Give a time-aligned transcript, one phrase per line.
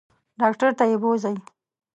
[0.39, 1.35] ډاکټر ته یې بوزئ.